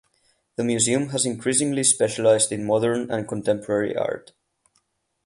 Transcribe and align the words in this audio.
The 0.55 0.63
museum 0.63 1.09
has 1.09 1.27
increasingly 1.27 1.83
specialized 1.83 2.51
in 2.51 2.65
modern 2.65 3.11
and 3.11 3.27
contemporary 3.27 3.95
art. 3.95 4.31